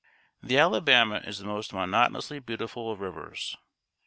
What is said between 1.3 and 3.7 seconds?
the "most monotonously beautiful of rivers."